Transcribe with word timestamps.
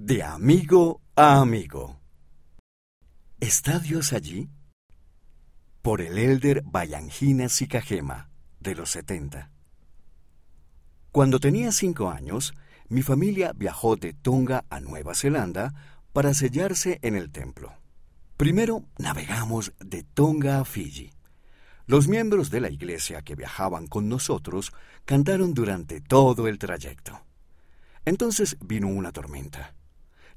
De 0.00 0.22
amigo 0.22 1.02
a 1.16 1.40
amigo. 1.40 1.98
¿Está 3.40 3.80
Dios 3.80 4.12
allí? 4.12 4.48
Por 5.82 6.00
el 6.00 6.18
elder 6.18 6.62
Bayangina 6.64 7.48
Sicajema, 7.48 8.30
de 8.60 8.76
los 8.76 8.90
70. 8.90 9.50
Cuando 11.10 11.40
tenía 11.40 11.72
cinco 11.72 12.10
años, 12.10 12.54
mi 12.88 13.02
familia 13.02 13.52
viajó 13.56 13.96
de 13.96 14.12
Tonga 14.12 14.64
a 14.70 14.78
Nueva 14.78 15.16
Zelanda 15.16 15.74
para 16.12 16.32
sellarse 16.32 17.00
en 17.02 17.16
el 17.16 17.32
templo. 17.32 17.74
Primero 18.36 18.84
navegamos 18.98 19.72
de 19.80 20.04
Tonga 20.04 20.60
a 20.60 20.64
Fiji. 20.64 21.10
Los 21.86 22.06
miembros 22.06 22.52
de 22.52 22.60
la 22.60 22.70
iglesia 22.70 23.22
que 23.22 23.34
viajaban 23.34 23.88
con 23.88 24.08
nosotros 24.08 24.72
cantaron 25.04 25.54
durante 25.54 26.00
todo 26.00 26.46
el 26.46 26.60
trayecto. 26.60 27.20
Entonces 28.04 28.56
vino 28.60 28.86
una 28.86 29.10
tormenta. 29.10 29.74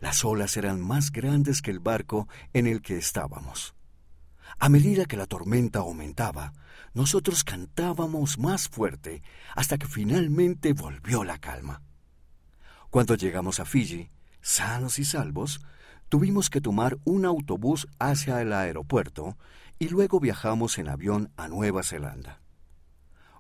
Las 0.02 0.26
olas 0.26 0.58
eran 0.58 0.82
más 0.82 1.12
grandes 1.12 1.62
que 1.62 1.70
el 1.70 1.80
barco 1.80 2.28
en 2.54 2.66
el 2.66 2.82
que 2.82 2.98
estábamos. 2.98 3.76
A 4.58 4.68
medida 4.68 5.06
que 5.06 5.16
la 5.16 5.28
tormenta 5.28 5.80
aumentaba, 5.80 6.54
nosotros 6.96 7.44
cantábamos 7.44 8.40
más 8.40 8.68
fuerte 8.68 9.22
hasta 9.56 9.78
que 9.78 9.88
finalmente 9.88 10.74
volvió 10.74 11.24
la 11.24 11.38
calma. 11.38 11.84
Cuando 12.90 13.14
llegamos 13.14 13.60
a 13.60 13.66
Fiji, 13.66 14.10
sanos 14.42 14.98
y 14.98 15.06
salvos, 15.06 15.62
tuvimos 16.10 16.50
que 16.50 16.62
tomar 16.62 16.98
un 17.06 17.24
autobús 17.24 17.88
hacia 18.00 18.42
el 18.42 18.54
aeropuerto 18.54 19.38
y 19.78 19.90
luego 19.90 20.20
viajamos 20.20 20.80
en 20.80 20.90
avión 20.90 21.32
a 21.38 21.48
Nueva 21.48 21.84
Zelanda. 21.84 22.42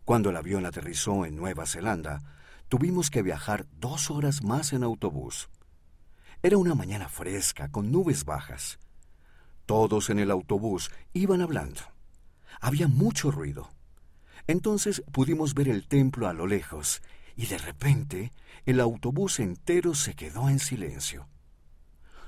Cuando 0.05 0.29
el 0.29 0.37
avión 0.37 0.67
aterrizó 0.67 1.25
en 1.25 1.35
Nueva 1.35 1.65
Zelanda, 1.65 2.21
tuvimos 2.69 3.09
que 3.09 3.23
viajar 3.23 3.65
dos 3.79 4.11
horas 4.11 4.43
más 4.43 4.73
en 4.73 4.83
autobús. 4.83 5.49
Era 6.43 6.57
una 6.57 6.73
mañana 6.73 7.07
fresca, 7.07 7.69
con 7.69 7.91
nubes 7.91 8.25
bajas. 8.25 8.79
Todos 9.67 10.09
en 10.09 10.17
el 10.17 10.31
autobús 10.31 10.89
iban 11.13 11.41
hablando. 11.41 11.81
Había 12.59 12.87
mucho 12.87 13.29
ruido. 13.29 13.69
Entonces 14.47 15.03
pudimos 15.11 15.53
ver 15.53 15.69
el 15.69 15.87
templo 15.87 16.27
a 16.27 16.33
lo 16.33 16.47
lejos 16.47 17.03
y 17.35 17.45
de 17.45 17.59
repente 17.59 18.31
el 18.65 18.79
autobús 18.79 19.39
entero 19.39 19.93
se 19.93 20.15
quedó 20.15 20.49
en 20.49 20.57
silencio. 20.57 21.27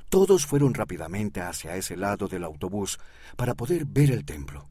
Todos 0.09 0.45
fueron 0.45 0.75
rápidamente 0.75 1.41
hacia 1.41 1.75
ese 1.75 1.97
lado 1.97 2.27
del 2.27 2.43
autobús 2.43 2.99
para 3.35 3.55
poder 3.55 3.85
ver 3.85 4.11
el 4.11 4.25
templo. 4.25 4.69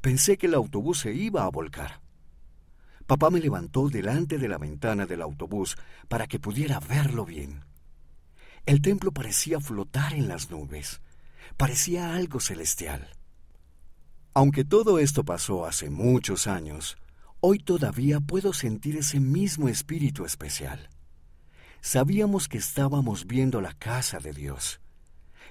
Pensé 0.00 0.36
que 0.36 0.48
el 0.48 0.54
autobús 0.54 0.98
se 0.98 1.14
iba 1.14 1.44
a 1.44 1.50
volcar. 1.50 2.00
Papá 3.06 3.30
me 3.30 3.38
levantó 3.38 3.88
delante 3.88 4.38
de 4.38 4.48
la 4.48 4.58
ventana 4.58 5.06
del 5.06 5.22
autobús 5.22 5.76
para 6.08 6.26
que 6.26 6.40
pudiera 6.40 6.80
verlo 6.80 7.24
bien. 7.24 7.69
El 8.66 8.82
templo 8.82 9.12
parecía 9.12 9.60
flotar 9.60 10.14
en 10.14 10.28
las 10.28 10.50
nubes, 10.50 11.00
parecía 11.56 12.14
algo 12.14 12.40
celestial. 12.40 13.08
Aunque 14.32 14.64
todo 14.64 14.98
esto 14.98 15.24
pasó 15.24 15.66
hace 15.66 15.90
muchos 15.90 16.46
años, 16.46 16.96
hoy 17.40 17.58
todavía 17.58 18.20
puedo 18.20 18.52
sentir 18.52 18.96
ese 18.96 19.18
mismo 19.18 19.68
espíritu 19.68 20.24
especial. 20.24 20.88
Sabíamos 21.80 22.48
que 22.48 22.58
estábamos 22.58 23.26
viendo 23.26 23.60
la 23.60 23.72
casa 23.72 24.18
de 24.18 24.32
Dios, 24.32 24.80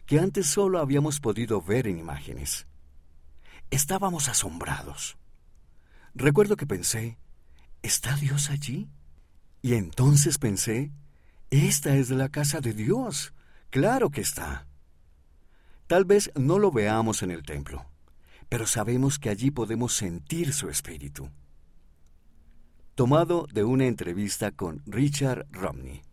que 0.05 0.19
antes 0.19 0.47
solo 0.47 0.79
habíamos 0.79 1.19
podido 1.19 1.61
ver 1.61 1.87
en 1.87 1.99
imágenes. 1.99 2.67
Estábamos 3.71 4.29
asombrados. 4.29 5.17
Recuerdo 6.13 6.55
que 6.55 6.65
pensé, 6.65 7.17
¿está 7.81 8.15
Dios 8.15 8.49
allí? 8.49 8.89
Y 9.61 9.73
entonces 9.73 10.37
pensé, 10.37 10.91
esta 11.51 11.95
es 11.95 12.09
la 12.09 12.29
casa 12.29 12.61
de 12.61 12.73
Dios. 12.73 13.33
Claro 13.69 14.09
que 14.09 14.21
está. 14.21 14.67
Tal 15.87 16.05
vez 16.05 16.31
no 16.35 16.59
lo 16.59 16.71
veamos 16.71 17.23
en 17.23 17.31
el 17.31 17.43
templo, 17.43 17.85
pero 18.47 18.67
sabemos 18.67 19.17
que 19.17 19.29
allí 19.29 19.49
podemos 19.49 19.93
sentir 19.93 20.53
su 20.53 20.69
espíritu. 20.69 21.29
Tomado 22.93 23.47
de 23.51 23.63
una 23.63 23.85
entrevista 23.85 24.51
con 24.51 24.83
Richard 24.85 25.47
Romney. 25.51 26.03